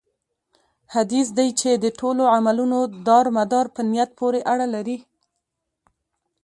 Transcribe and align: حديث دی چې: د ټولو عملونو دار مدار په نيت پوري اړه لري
حديث 0.93 1.27
دی 1.37 1.47
چې: 1.59 1.69
د 1.83 1.85
ټولو 1.99 2.23
عملونو 2.35 2.79
دار 3.07 3.25
مدار 3.37 3.65
په 3.75 3.81
نيت 3.91 4.09
پوري 4.19 4.41
اړه 4.53 4.67
لري 4.75 4.97